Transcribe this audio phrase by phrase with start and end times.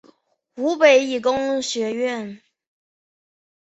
[0.55, 2.41] 湖北理工学院